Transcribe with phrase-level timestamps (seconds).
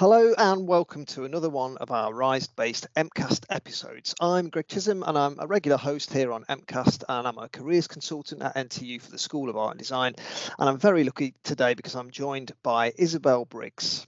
[0.00, 4.14] Hello and welcome to another one of our RISE based MCAST episodes.
[4.18, 7.86] I'm Greg Chisholm and I'm a regular host here on MCAST and I'm a careers
[7.86, 10.14] consultant at NTU for the School of Art and Design.
[10.58, 14.06] And I'm very lucky today because I'm joined by Isabel Briggs.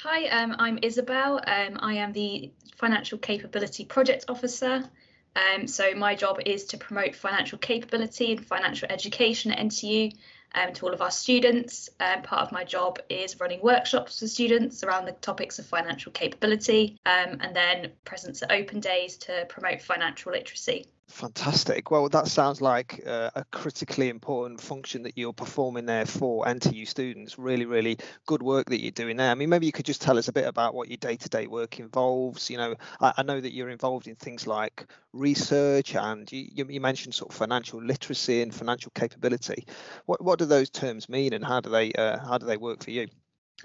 [0.00, 1.34] Hi, um, I'm Isabel.
[1.46, 4.88] Um, I am the Financial Capability Project Officer.
[5.36, 10.14] Um, so my job is to promote financial capability and financial education at NTU
[10.54, 11.90] um, to all of our students.
[12.00, 16.12] Um, part of my job is running workshops for students around the topics of financial
[16.12, 20.86] capability um, and then presence at open days to promote financial literacy.
[21.08, 21.90] Fantastic.
[21.90, 26.88] Well, that sounds like uh, a critically important function that you're performing there for NTU
[26.88, 27.38] students.
[27.38, 29.30] Really, really good work that you're doing there.
[29.30, 31.78] I mean, maybe you could just tell us a bit about what your day-to-day work
[31.78, 32.48] involves.
[32.50, 36.80] You know, I, I know that you're involved in things like research, and you, you,
[36.80, 39.66] mentioned sort of financial literacy and financial capability.
[40.06, 42.82] What what do those terms mean, and how do they uh, how do they work
[42.82, 43.08] for you?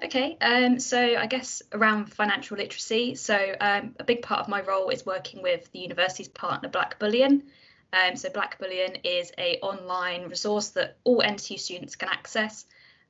[0.03, 3.15] Okay, um, so I guess around financial literacy.
[3.15, 6.99] So um, a big part of my role is working with the university's partner Black
[6.99, 7.43] Bullion.
[7.91, 12.65] Um, so Black Bullion is a online resource that all NTU students can access.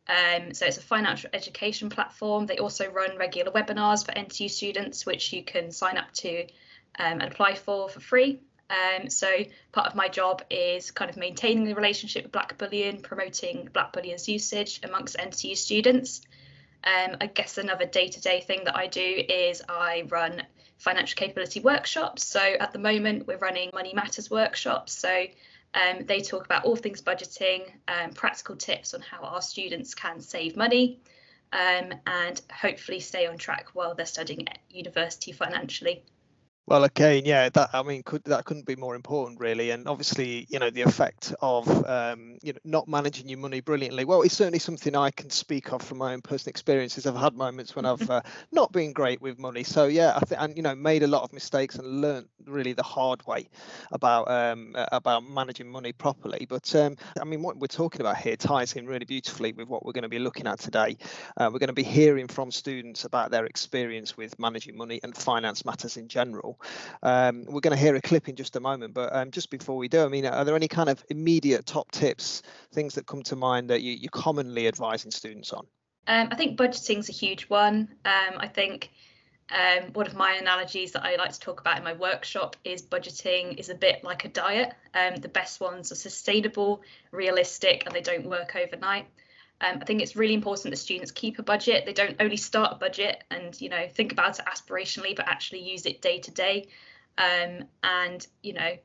[0.08, 2.47] Um, so it's a financial education platform.
[2.47, 6.41] They also run regular webinars for NTU students, which you can sign up to
[6.97, 8.39] um, and apply for for free.
[8.69, 9.27] Um, so
[9.71, 13.93] part of my job is kind of maintaining the relationship with Black Bullion, promoting Black
[13.93, 16.21] Bullion's usage amongst NTU students.
[16.83, 20.44] Um, I guess another day-to-day thing that I do is I run
[20.77, 22.25] financial capability workshops.
[22.25, 24.94] So at the moment we're running Money Matters workshops.
[24.94, 25.25] So
[25.73, 30.19] um, they talk about all things budgeting, um, practical tips on how our students can
[30.21, 30.99] save money
[31.52, 36.03] um, and hopefully stay on track while they're studying at university financially.
[36.69, 39.71] Well, again, yeah, that I mean, could that couldn't be more important, really.
[39.71, 44.05] And obviously, you know, the effect of um, you know not managing your money brilliantly.
[44.05, 47.07] Well, it's certainly something I can speak of from my own personal experiences.
[47.07, 49.63] I've had moments when I've uh, not been great with money.
[49.63, 52.73] So yeah, I think and you know made a lot of mistakes and learned really
[52.73, 53.49] the hard way
[53.91, 56.45] about um, about managing money properly.
[56.47, 59.87] But um, I mean, what we're talking about here ties in really beautifully with what
[59.87, 60.97] we're going to be looking at today.
[61.35, 65.17] Uh, we're going to be hearing from students about their experience with managing money and
[65.17, 66.58] finance matters in general.
[67.03, 69.77] Um, we're going to hear a clip in just a moment, but um, just before
[69.77, 73.23] we do, I mean, are there any kind of immediate top tips, things that come
[73.23, 75.65] to mind that you, you're commonly advising students on?
[76.08, 77.89] Um, I think budgeting is a huge one.
[78.05, 78.92] Um, I think
[79.52, 82.81] um, one of my analogies that I like to talk about in my workshop is
[82.81, 84.73] budgeting is a bit like a diet.
[84.93, 86.81] Um, the best ones are sustainable,
[87.11, 89.08] realistic, and they don't work overnight.
[89.61, 91.86] Um, I think it's really important that students keep a budget.
[91.86, 95.70] They don't only start a budget and you know think about it aspirationally, but actually
[95.70, 96.67] use it day to day.
[97.17, 98.77] Um, and you know,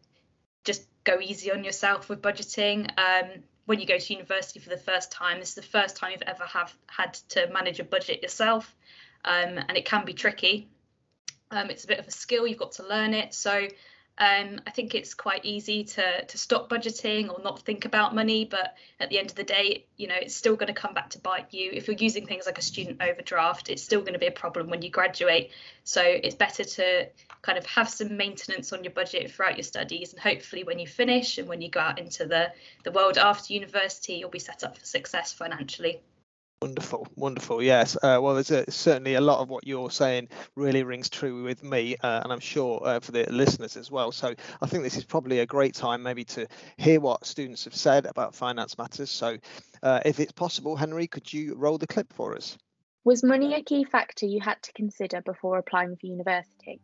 [0.64, 2.90] just go easy on yourself with budgeting.
[2.98, 6.10] Um, when you go to university for the first time, this is the first time
[6.12, 8.74] you've ever have had to manage a budget yourself,
[9.24, 10.68] um, and it can be tricky.
[11.50, 12.46] Um, it's a bit of a skill.
[12.46, 13.32] You've got to learn it.
[13.32, 13.68] So
[14.16, 18.44] um, I think it's quite easy to to stop budgeting or not think about money,
[18.44, 21.10] but at the end of the day, you know, it's still going to come back
[21.10, 21.72] to bite you.
[21.72, 24.68] If you're using things like a student overdraft, it's still going to be a problem
[24.68, 25.50] when you graduate.
[25.82, 27.08] So it's better to
[27.42, 30.86] kind of have some maintenance on your budget throughout your studies, and hopefully, when you
[30.86, 32.52] finish and when you go out into the
[32.84, 36.00] the world after university, you'll be set up for success financially.
[36.62, 37.62] Wonderful, wonderful.
[37.62, 37.96] Yes.
[37.96, 41.62] Uh, well, there's a, certainly a lot of what you're saying really rings true with
[41.62, 44.12] me, uh, and I'm sure uh, for the listeners as well.
[44.12, 46.46] So I think this is probably a great time maybe to
[46.78, 49.10] hear what students have said about finance matters.
[49.10, 49.36] So
[49.82, 52.56] uh, if it's possible, Henry, could you roll the clip for us?
[53.04, 56.80] Was money a key factor you had to consider before applying for university?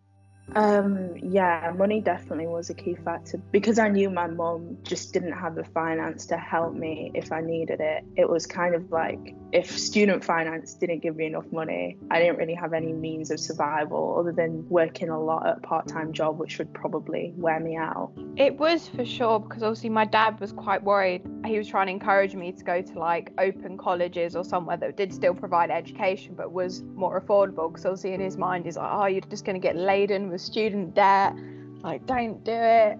[0.54, 5.32] Um, yeah, money definitely was a key factor because I knew my mum just didn't
[5.32, 8.04] have the finance to help me if I needed it.
[8.16, 12.36] It was kind of like if student finance didn't give me enough money, I didn't
[12.36, 16.12] really have any means of survival other than working a lot at a part time
[16.12, 18.12] job, which would probably wear me out.
[18.36, 21.22] It was for sure because obviously my dad was quite worried.
[21.44, 24.96] He was trying to encourage me to go to like open colleges or somewhere that
[24.96, 28.90] did still provide education but was more affordable because obviously in his mind he's like,
[28.90, 31.34] oh, you're just going to get laden with student debt.
[31.82, 32.98] Like, don't do it.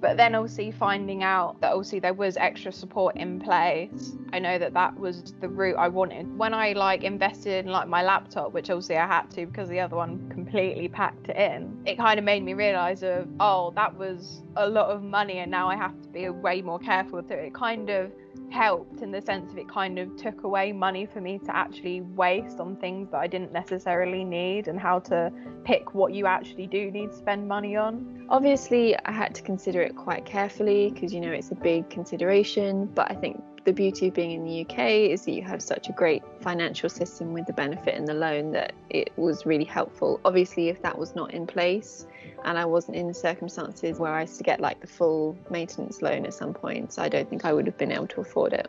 [0.00, 4.58] But then obviously finding out that obviously there was extra support in place, I know
[4.58, 6.38] that that was the route I wanted.
[6.38, 9.80] When I like invested in like my laptop, which obviously I had to because the
[9.80, 13.94] other one completely packed it in, it kind of made me realize of oh that
[13.96, 17.30] was a lot of money and now I have to be way more careful with
[17.30, 17.38] it.
[17.38, 18.10] It kind of
[18.50, 22.02] helped in the sense of it kind of took away money for me to actually
[22.02, 25.32] waste on things that I didn't necessarily need and how to
[25.64, 28.26] pick what you actually do need to spend money on.
[28.28, 32.86] Obviously, I had to consider it quite carefully because you know it's a big consideration,
[32.86, 35.88] but I think the beauty of being in the UK is that you have such
[35.88, 40.20] a great financial system with the benefit and the loan that it was really helpful.
[40.24, 42.06] Obviously, if that was not in place
[42.44, 46.26] and I wasn't in circumstances where I used to get like the full maintenance loan
[46.26, 48.68] at some points, I don't think I would have been able to afford it.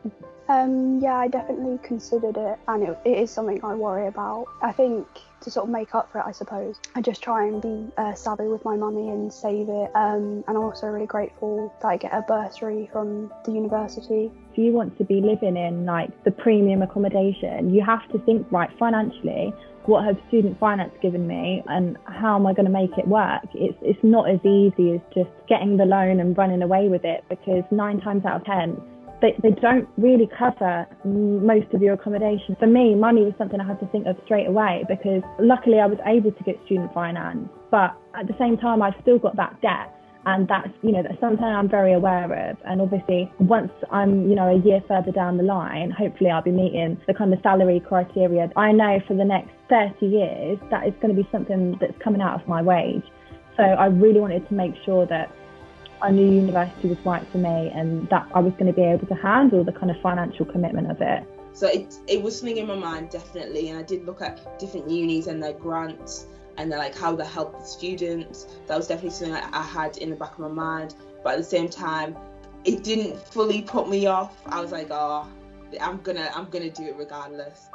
[0.50, 4.48] Um, yeah, I definitely considered it, and it, it is something I worry about.
[4.62, 5.08] I think
[5.42, 6.80] to sort of make up for it, I suppose.
[6.96, 9.92] I just try and be uh, savvy with my money and save it.
[9.96, 14.32] Um, and I'm also really grateful that I get a bursary from the university.
[14.54, 18.46] If you want to be living in like the premium accommodation, you have to think
[18.52, 19.52] right financially.
[19.86, 23.42] What has student finance given me, and how am I going to make it work?
[23.56, 27.26] It's it's not as easy as just getting the loan and running away with it
[27.30, 28.80] because nine times out of ten
[29.24, 32.56] they, they don't really cover most of your accommodation.
[32.60, 35.88] For me, money was something I had to think of straight away because luckily I
[35.88, 39.60] was able to get student finance, but at the same time, I've still got that
[39.62, 39.96] debt.
[40.26, 42.58] And that's, you know, that's something I'm very aware of.
[42.66, 46.52] And obviously, once I'm, you know, a year further down the line, hopefully I'll be
[46.52, 48.50] meeting the kind of salary criteria.
[48.56, 52.22] I know for the next 30 years, that is going to be something that's coming
[52.22, 53.04] out of my wage.
[53.58, 55.30] So I really wanted to make sure that
[56.02, 59.08] I knew university was right for me and that I was going to be able
[59.08, 61.24] to handle the kind of financial commitment of it.
[61.54, 63.70] So it, it was something in my mind, definitely.
[63.70, 66.28] And I did look at different unis and their grants
[66.58, 68.48] and their, like how they help the students.
[68.68, 70.96] That was definitely something I had in the back of my mind.
[71.24, 72.16] But at the same time,
[72.66, 74.36] it didn't fully put me off.
[74.46, 75.28] I was like, oh,
[75.82, 77.70] I'm gonna I'm gonna do it regardless.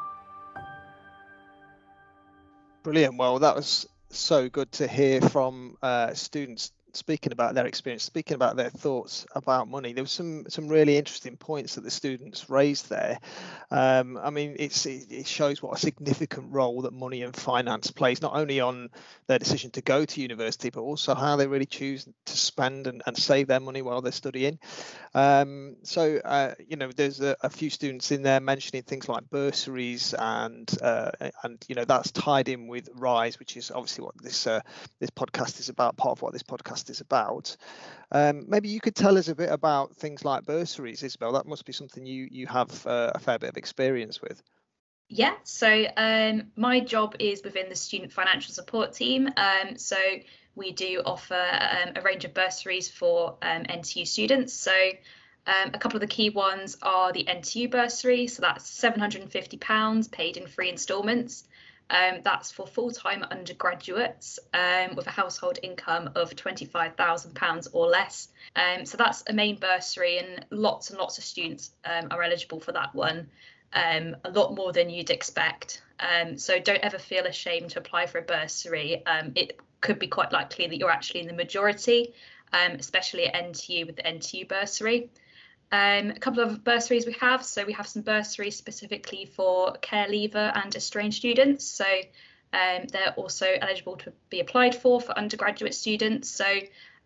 [2.83, 3.17] Brilliant.
[3.17, 8.35] Well, that was so good to hear from uh, students speaking about their experience, speaking
[8.35, 12.51] about their thoughts about money, there was some some really interesting points that the students
[12.51, 13.19] raised there.
[13.71, 18.21] Um, I mean, it's it shows what a significant role that money and finance plays,
[18.21, 18.91] not only on
[19.27, 23.03] their decision to go to university, but also how they really choose to spend and,
[23.07, 24.59] and save their money while they're studying.
[25.15, 29.29] Um, so, uh, you know, there's a, a, few students in there mentioning things like
[29.31, 31.11] bursaries, and uh,
[31.43, 34.61] and you know that's tied in with Rise, which is obviously what this uh,
[35.01, 35.97] this podcast is about.
[35.97, 37.57] Part of what this podcast is about.
[38.11, 41.33] Um, maybe you could tell us a bit about things like bursaries, Isabel.
[41.33, 44.43] That must be something you you have uh, a fair bit of experience with.
[45.11, 49.29] Yeah, so um, my job is within the student financial support team.
[49.39, 49.97] Um, so
[50.55, 54.53] we do offer um, a range of bursaries for um, NTU students.
[54.53, 54.73] So
[55.47, 58.27] um, a couple of the key ones are the NTU bursary.
[58.27, 61.45] So that's £750 paid in three instalments.
[61.91, 68.29] Um, that's for full-time undergraduates um, with a household income of £25,000 or less.
[68.55, 72.61] Um, so that's a main bursary and lots and lots of students um, are eligible
[72.61, 73.29] for that one,
[73.73, 75.83] um, a lot more than you'd expect.
[75.99, 79.03] Um, so don't ever feel ashamed to apply for a bursary.
[79.35, 82.13] it could be quite likely that you're actually in the majority,
[82.53, 85.11] especially at NTU with the NTU bursary.
[85.71, 87.45] Um, a couple of bursaries we have.
[87.45, 91.67] So we have some bursaries specifically for care leaver and estranged students.
[91.67, 91.85] So
[92.53, 96.31] um, they're also eligible to be applied for for undergraduate students.
[96.31, 96.47] So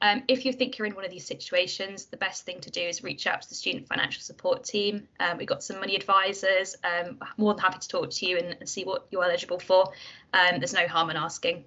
[0.00, 2.80] um, if you think you're in one of these situations, the best thing to do
[2.80, 5.06] is reach out to the student financial support team.
[5.20, 6.76] Um, we've got some money advisors.
[6.82, 9.92] Um, more than happy to talk to you and, and see what you're eligible for.
[10.34, 11.64] Um, there's no harm in asking.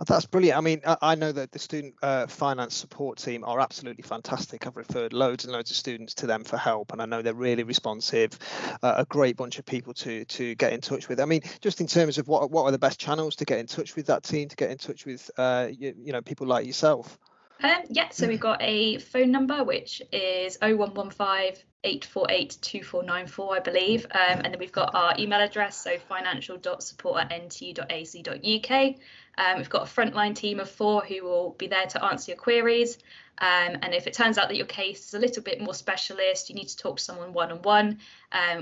[0.00, 0.56] Oh, that's brilliant.
[0.56, 4.64] I mean, I know that the student uh, finance support team are absolutely fantastic.
[4.64, 7.34] I've referred loads and loads of students to them for help, and I know they're
[7.34, 8.38] really responsive.
[8.80, 11.18] Uh, a great bunch of people to to get in touch with.
[11.18, 13.66] I mean, just in terms of what what are the best channels to get in
[13.66, 16.64] touch with that team, to get in touch with uh, you, you know people like
[16.64, 17.18] yourself.
[17.60, 24.04] Um, yeah, so we've got a phone number which is 0115 848 2494, I believe.
[24.06, 28.94] Um, and then we've got our email address, so financial.support at ntu.ac.uk.
[29.38, 32.38] Um, we've got a frontline team of four who will be there to answer your
[32.38, 32.98] queries.
[33.40, 36.50] Um, and if it turns out that your case is a little bit more specialist,
[36.50, 37.98] you need to talk to someone one on one.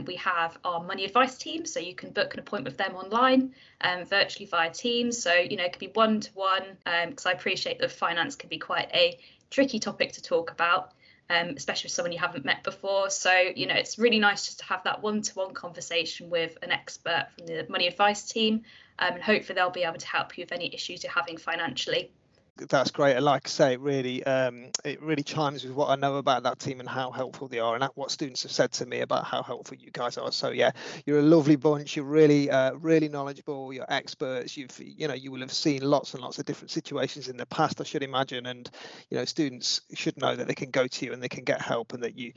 [0.05, 3.55] We have our money advice team, so you can book an appointment with them online,
[3.81, 5.17] um, virtually via Teams.
[5.17, 8.51] So, you know, it could be one to one, because I appreciate that finance can
[8.51, 9.19] be quite a
[9.49, 10.93] tricky topic to talk about.
[11.29, 13.11] Um, especially with someone you haven't met before.
[13.11, 16.57] So, you know, it's really nice just to have that one to one conversation with
[16.63, 18.63] an expert from the money advice team
[18.99, 22.11] um, and hopefully they'll be able to help you with any issues you're having financially
[22.57, 23.17] that's great.
[23.17, 26.45] And like I say, it really, um, it really chimes with what I know about
[26.45, 29.25] that team and how helpful they are, and what students have said to me about
[29.25, 30.33] how helpful you guys are.
[30.33, 30.73] So yeah,
[31.05, 31.97] you're a lovely bunch.
[31.97, 33.73] You're really, uh, really knowledgeable.
[33.73, 34.57] You're experts.
[34.57, 37.47] You've, you know, you will have seen lots and lots of different situations in the
[37.47, 38.71] past, I should imagine, and
[39.11, 41.61] you know, students should know that they can go to you and they can get
[41.61, 42.33] help, and that you,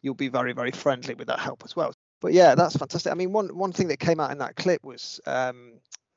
[0.00, 1.92] you'll be very, very friendly with that help as well.
[2.20, 3.10] But yeah, that's fantastic.
[3.10, 5.72] I mean, one one thing that came out in that clip was um,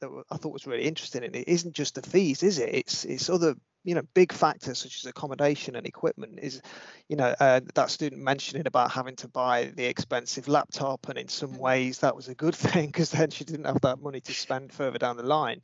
[0.06, 2.70] that I thought was really interesting, and it isn't just the fees, is it?
[2.74, 6.62] It's it's other you know big factors such as accommodation and equipment is
[7.08, 11.28] you know uh, that student mentioning about having to buy the expensive laptop and in
[11.28, 11.60] some mm.
[11.60, 14.74] ways that was a good thing because then she didn't have that money to spend
[14.74, 15.62] further down the line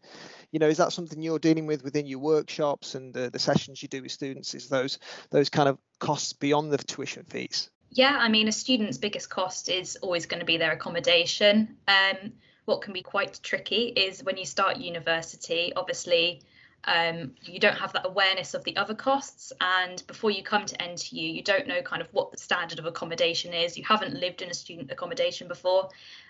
[0.52, 3.82] you know is that something you're dealing with within your workshops and the, the sessions
[3.82, 5.00] you do with students is those
[5.32, 9.68] those kind of costs beyond the tuition fees yeah i mean a student's biggest cost
[9.68, 12.34] is always going to be their accommodation um,
[12.72, 16.42] what can be quite tricky is when you start university obviously
[16.86, 19.54] um, you don't have that awareness of the other costs.
[19.62, 22.86] And before you come to NTU you don't know kind of what the standard of
[22.86, 23.78] accommodation is.
[23.78, 25.90] You haven't lived in a student accommodation before.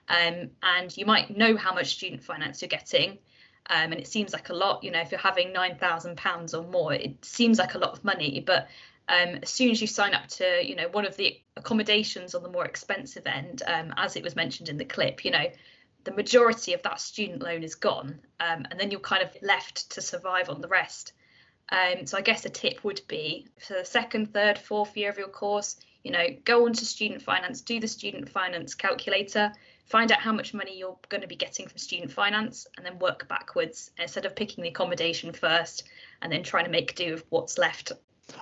[0.09, 3.19] Um, and you might know how much student finance you're getting.
[3.69, 6.93] Um, and it seems like a lot you know if you're having £9,000 or more
[6.93, 8.43] it seems like a lot of money.
[8.45, 8.67] But
[9.07, 12.43] um, as soon as you sign up to you know one of the accommodations on
[12.43, 15.45] the more expensive end um, as it was mentioned in the clip you know
[16.03, 19.91] the majority of that student loan is gone, um, and then you're kind of left
[19.91, 21.13] to survive on the rest.
[21.69, 25.17] Um, so I guess a tip would be for the second, third, fourth year of
[25.17, 29.53] your course, you know, go on to student finance, do the student finance calculator,
[29.85, 32.99] find out how much money you're going to be getting from student finance, and then
[32.99, 35.83] work backwards instead of picking the accommodation first
[36.21, 37.91] and then trying to make do with what's left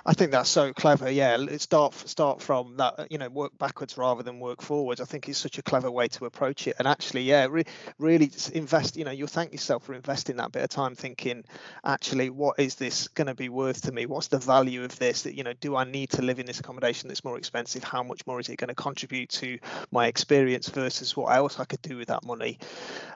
[0.04, 1.10] I think that's so clever.
[1.10, 3.08] Yeah, start start from that.
[3.10, 5.00] You know, work backwards rather than work forwards.
[5.00, 6.76] I think it's such a clever way to approach it.
[6.78, 7.64] And actually, yeah, re-
[7.98, 8.96] really invest.
[8.96, 11.44] You know, you'll thank yourself for investing that bit of time thinking,
[11.84, 14.06] actually, what is this going to be worth to me?
[14.06, 15.22] What's the value of this?
[15.22, 17.84] That you know, do I need to live in this accommodation that's more expensive?
[17.84, 19.58] How much more is it going to contribute to
[19.90, 22.58] my experience versus what else I could do with that money?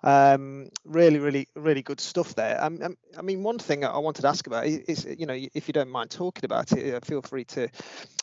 [0.02, 2.62] Um, really, really, really good stuff there.
[2.62, 5.68] Um, um I mean, one thing I wanted to ask about is, you know, if
[5.68, 7.68] you don't mind talking about uh, feel free to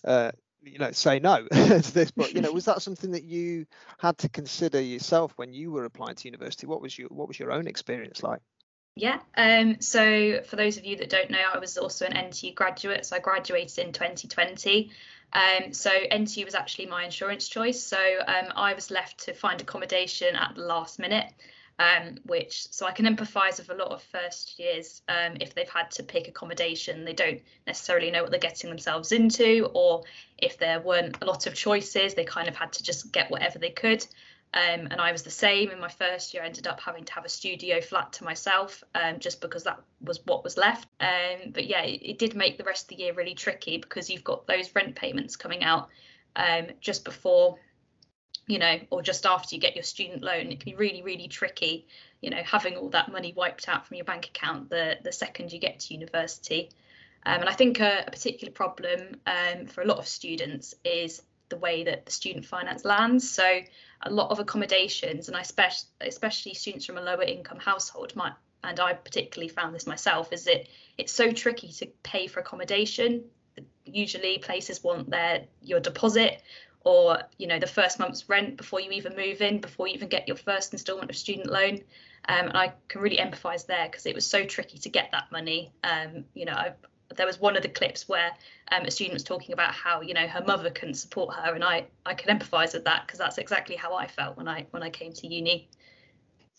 [0.05, 0.31] uh,
[0.63, 3.65] you know say no to this but you know was that something that you
[3.97, 6.67] had to consider yourself when you were applying to university?
[6.67, 8.41] What was your what was your own experience like?
[8.95, 12.53] Yeah um so for those of you that don't know i was also an ntu
[12.53, 14.91] graduate so i graduated in 2020
[15.33, 17.81] um, so NTU was actually my insurance choice.
[17.81, 21.31] So um, I was left to find accommodation at the last minute
[21.81, 25.67] um, which so I can empathise with a lot of first years um, if they've
[25.67, 30.03] had to pick accommodation, they don't necessarily know what they're getting themselves into, or
[30.37, 33.57] if there weren't a lot of choices, they kind of had to just get whatever
[33.57, 34.05] they could.
[34.53, 36.43] Um, and I was the same in my first year.
[36.43, 39.81] I ended up having to have a studio flat to myself um, just because that
[40.01, 40.87] was what was left.
[40.99, 44.09] Um, but yeah, it, it, did make the rest of the year really tricky because
[44.09, 45.87] you've got those rent payments coming out
[46.35, 47.57] um, just before
[48.51, 51.29] you know, or just after you get your student loan, it can be really, really
[51.29, 51.87] tricky,
[52.19, 55.53] you know, having all that money wiped out from your bank account the, the second
[55.53, 56.69] you get to university.
[57.25, 61.21] Um, and I think a, a particular problem um, for a lot of students is
[61.47, 63.29] the way that the student finance lands.
[63.29, 63.61] So
[64.01, 68.33] a lot of accommodations, and I especially, especially students from a lower income household, might,
[68.65, 70.67] and I particularly found this myself, is that
[70.97, 73.23] it's so tricky to pay for accommodation.
[73.85, 76.41] Usually places want their your deposit
[76.83, 80.09] or you know the first month's rent before you even move in before you even
[80.09, 81.79] get your first installment of student loan.
[82.27, 85.31] Um, and i can really empathize there because it was so tricky to get that
[85.31, 85.71] money.
[85.83, 86.73] Um, you know I,
[87.15, 88.31] there was one of the clips where
[88.71, 91.63] um, a student was talking about how you know her mother couldn't support her and
[91.63, 94.83] i i can empathize with that because that's exactly how i felt when i when
[94.83, 95.67] i came to uni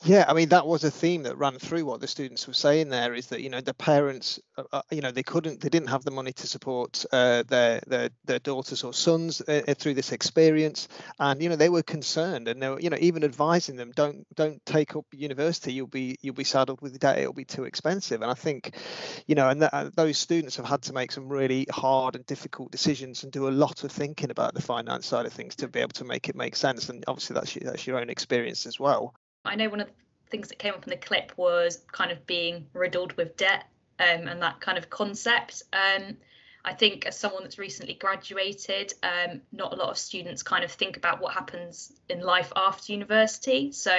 [0.04, 2.88] yeah, I mean that was a theme that ran through what the students were saying
[2.88, 5.90] there is that you know the parents, uh, uh you know, they couldn't, they didn't
[5.90, 9.94] have the money to support uh, their their their daughters or sons uh, uh, through
[9.94, 10.88] this experience,
[11.21, 14.26] and you know they were concerned, and they were, you know, even advising them, don't
[14.35, 18.23] don't take up university, you'll be you'll be saddled with debt, it'll be too expensive,
[18.23, 18.75] and I think,
[19.28, 22.26] you know, and th- uh, those students have had to make some really hard and
[22.26, 25.68] difficult decisions and do a lot of thinking about the finance side of things to
[25.68, 28.80] be able to make it make sense, and obviously that's that's your own experience as
[28.80, 29.14] well.
[29.44, 32.26] I know one of the things that came up in the clip was kind of
[32.26, 33.64] being riddled with debt
[33.99, 35.62] um, and that kind of concept.
[35.72, 36.16] Um,
[36.64, 40.70] I think as someone that's recently graduated, um, not a lot of students kind of
[40.70, 43.72] think about what happens in life after university.
[43.72, 43.92] So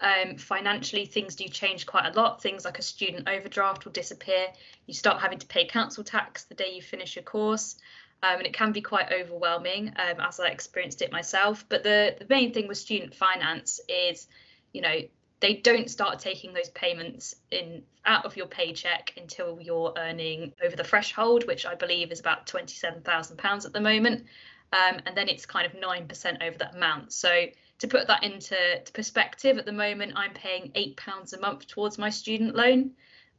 [0.00, 2.42] um, financially, things do change quite a lot.
[2.42, 4.46] Things like a student overdraft will disappear.
[4.86, 7.76] You start having to pay council tax the day you finish your course.
[8.22, 11.64] Um, and it can be quite overwhelming um, as I experienced it myself.
[11.68, 14.26] But the, the main thing with student finance is
[14.72, 15.00] you know
[15.40, 20.76] they don't start taking those payments in out of your paycheck until you're earning over
[20.76, 24.26] the threshold, which I believe is about twenty-seven thousand pounds at the moment,
[24.72, 27.12] um, and then it's kind of nine percent over that amount.
[27.12, 27.46] So
[27.78, 28.56] to put that into
[28.92, 32.90] perspective, at the moment I'm paying eight pounds a month towards my student loan,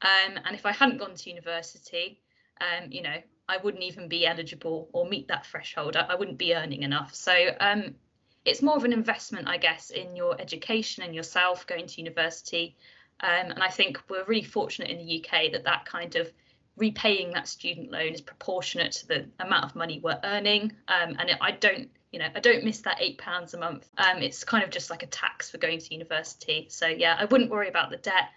[0.02, 2.20] um, and if I hadn't gone to university,
[2.60, 5.96] um, you know, I wouldn't even be eligible or meet that threshold.
[5.96, 7.14] I, I wouldn't be earning enough.
[7.14, 7.96] So um,
[8.46, 12.76] it's more of an investment, I guess, in your education and yourself going to university.
[13.20, 16.32] Um, and I think we're really fortunate in the UK that that kind of
[16.78, 20.72] repaying that student loan is proportionate to the amount of money we're earning.
[20.88, 23.88] Um, and I don't, you know, I don't miss that eight pounds a month.
[23.98, 26.68] Um, it's kind of just like a tax for going to university.
[26.70, 28.30] So yeah, I wouldn't worry about the debt.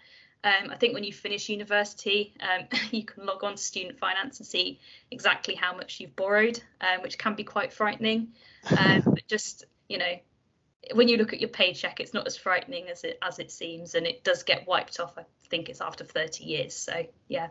[0.43, 4.39] Um, I think when you finish university, um, you can log on to student finance
[4.39, 8.33] and see exactly how much you've borrowed, um, which can be quite frightening.
[8.77, 10.13] Um, but just you know,
[10.93, 13.95] when you look at your paycheck, it's not as frightening as it as it seems,
[13.95, 15.17] and it does get wiped off.
[15.17, 16.75] I think it's after 30 years.
[16.75, 17.49] So yeah.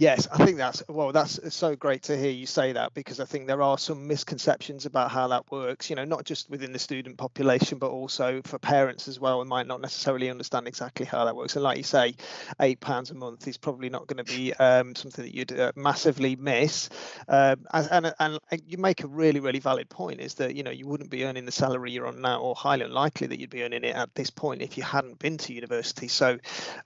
[0.00, 1.12] Yes, I think that's well.
[1.12, 4.86] That's so great to hear you say that because I think there are some misconceptions
[4.86, 5.90] about how that works.
[5.90, 9.50] You know, not just within the student population, but also for parents as well, and
[9.50, 11.54] might not necessarily understand exactly how that works.
[11.54, 12.14] And like you say,
[12.62, 15.72] eight pounds a month is probably not going to be um, something that you'd uh,
[15.76, 16.88] massively miss.
[17.28, 20.22] Um, and, and and you make a really really valid point.
[20.22, 22.86] Is that you know you wouldn't be earning the salary you're on now, or highly
[22.86, 26.08] unlikely that you'd be earning it at this point if you hadn't been to university.
[26.08, 26.38] So,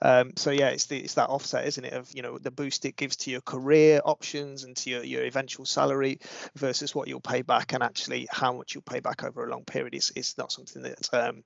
[0.02, 1.92] um, so yeah, it's the, it's that offset, isn't it?
[1.92, 5.24] Of you know the boost it gives to your career options and to your, your
[5.24, 6.18] eventual salary
[6.56, 9.62] versus what you'll pay back and actually how much you'll pay back over a long
[9.62, 11.44] period is, is not something that um,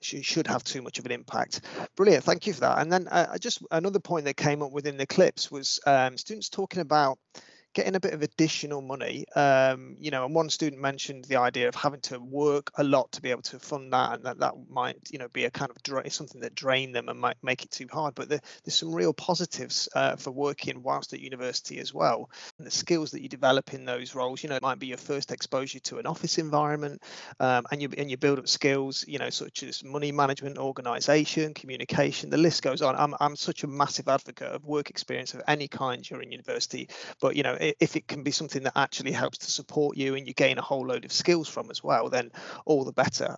[0.00, 1.60] should have too much of an impact.
[1.94, 2.78] Brilliant, thank you for that.
[2.78, 6.48] And then uh, just another point that came up within the clips was um, students
[6.48, 7.18] talking about
[7.74, 9.26] getting a bit of additional money.
[9.34, 13.12] Um, you know, and one student mentioned the idea of having to work a lot
[13.12, 15.70] to be able to fund that, and that that might, you know, be a kind
[15.70, 18.14] of dra- something that drain them and might make it too hard.
[18.14, 22.30] But the, there's some real positives uh, for working whilst at university as well.
[22.58, 24.98] And the skills that you develop in those roles, you know, it might be your
[24.98, 27.02] first exposure to an office environment,
[27.40, 31.54] um, and you and you build up skills, you know, such as money management, organisation,
[31.54, 32.30] communication.
[32.30, 32.94] The list goes on.
[32.96, 36.88] I'm I'm such a massive advocate of work experience of any kind during university,
[37.20, 40.26] but you know if it can be something that actually helps to support you and
[40.26, 42.30] you gain a whole load of skills from as well, then
[42.64, 43.36] all the better.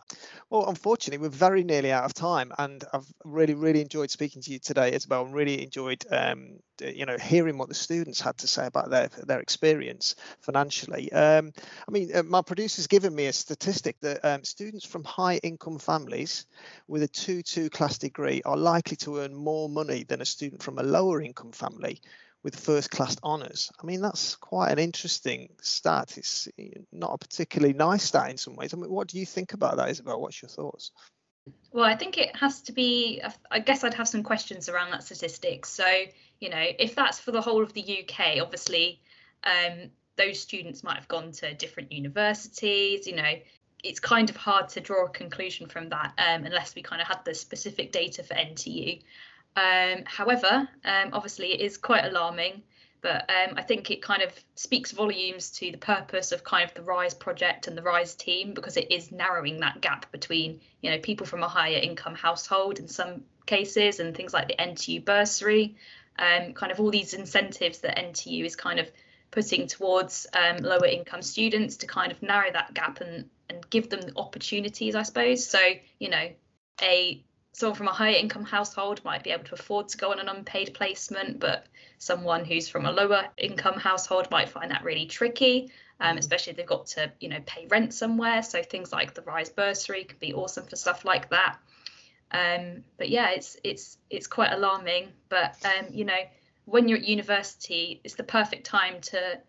[0.51, 4.53] Well, unfortunately, we're very nearly out of time, and I've really, really enjoyed speaking to
[4.53, 8.47] you today, Isabel, and really enjoyed, um, you know, hearing what the students had to
[8.47, 11.13] say about their their experience financially.
[11.13, 11.53] Um,
[11.89, 15.79] I mean, uh, my producer's given me a statistic that um, students from high income
[15.79, 16.47] families
[16.89, 20.79] with a 2-2 class degree are likely to earn more money than a student from
[20.79, 22.01] a lower income family
[22.47, 23.73] with first class honours.
[23.83, 26.17] I mean, that's quite an interesting stat.
[26.17, 26.47] It's
[26.93, 28.73] not a particularly nice stat in some ways.
[28.73, 30.21] I mean, what do you think about that, Isabel?
[30.21, 30.93] What's your thoughts?
[31.73, 35.03] Well, I think it has to be, I guess I'd have some questions around that
[35.03, 35.67] statistic.
[35.67, 35.85] So,
[36.39, 39.01] you know, if that's for the whole of the UK, obviously,
[39.43, 43.33] um, those students might have gone to different universities, you know,
[43.83, 47.09] it's kind of hard to draw a conclusion from that um, unless we kind of
[47.09, 49.03] had the specific data for NTU.
[49.57, 52.63] Um, however, um, obviously it is quite alarming,
[53.01, 56.75] but um, I think it kind of speaks volumes to the purpose of kind of
[56.75, 60.91] the Rise project and the Rise team because it is narrowing that gap between you
[60.91, 65.05] know people from a higher income household in some cases and things like the NTU
[65.05, 65.77] bursary,
[66.19, 68.91] um, kind of all these incentives that NTU is kind of
[69.31, 73.89] putting towards um, lower income students to kind of narrow that gap and and give
[73.89, 75.47] them the opportunities, I suppose.
[75.47, 75.61] So
[75.99, 76.29] you know
[76.83, 77.25] a
[77.57, 80.29] someone from a higher income household might be able to afford to go on an
[80.29, 81.67] unpaid placement, but
[81.97, 86.19] someone who's from a lower income household might find that really tricky, um, mm.
[86.19, 88.43] especially if they've got to, you know, pay rent somewhere.
[88.43, 91.57] So things like the Rise bursary can be awesome for stuff like that.
[92.31, 95.09] Um, but yeah, it's it's it's quite alarming.
[95.31, 96.21] But um, you know,
[96.67, 99.41] when you're at university, it's the perfect time to,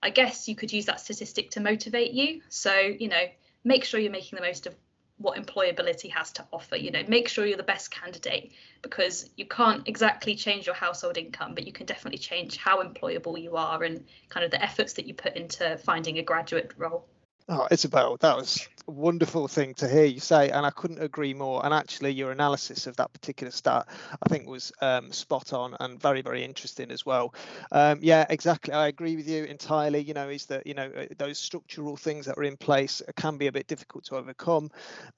[0.00, 2.40] I guess you could use that statistic to motivate you.
[2.50, 3.24] So you know,
[3.64, 4.76] make sure you're making the most of
[5.18, 8.52] what employability has to offer you know make sure you're the best candidate
[8.82, 13.40] because you can't exactly change your household income but you can definitely change how employable
[13.40, 17.04] you are and kind of the efforts that you put into finding a graduate role
[17.50, 21.32] Oh, Isabel, that was a wonderful thing to hear you say, and I couldn't agree
[21.32, 21.64] more.
[21.64, 23.88] And actually, your analysis of that particular stat,
[24.22, 27.34] I think, was um, spot on and very, very interesting as well.
[27.72, 28.74] Um, yeah, exactly.
[28.74, 30.00] I agree with you entirely.
[30.00, 33.38] You know, is that you know uh, those structural things that are in place can
[33.38, 34.70] be a bit difficult to overcome,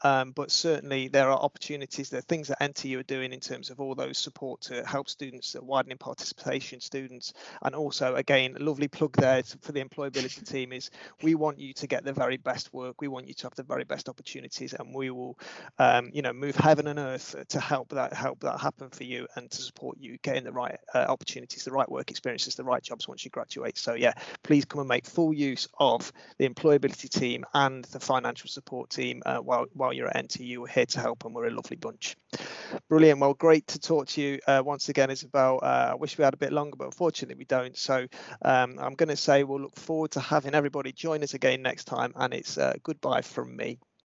[0.02, 2.10] um, but certainly there are opportunities.
[2.10, 5.08] There are things that NTU are doing in terms of all those support to help
[5.08, 10.72] students, uh, widening participation students, and also again, lovely plug there for the employability team
[10.72, 13.00] is we want you to get the very best work.
[13.00, 15.38] We want you to have the very best opportunities, and we will,
[15.78, 19.26] um, you know, move heaven and earth to help that help that happen for you
[19.36, 22.82] and to support you getting the right uh, opportunities, the right work experiences, the right
[22.82, 23.78] jobs once you graduate.
[23.78, 28.48] So yeah, please come and make full use of the employability team and the financial
[28.48, 30.58] support team uh, while while you're at NTU.
[30.58, 32.16] We're here to help, and we're a lovely bunch.
[32.88, 33.18] Brilliant.
[33.18, 35.58] Well, great to talk to you uh, once again, Isabel.
[35.62, 37.76] Uh, I wish we had a bit longer, but unfortunately we don't.
[37.78, 38.06] So
[38.42, 41.84] um, I'm going to say we'll look forward to having everybody join us again next
[41.84, 43.78] time time, and it's uh, goodbye from me.